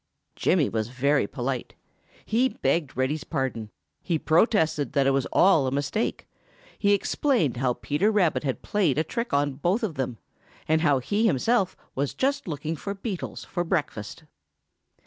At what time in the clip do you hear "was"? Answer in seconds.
0.67-0.87, 5.11-5.27, 11.93-12.15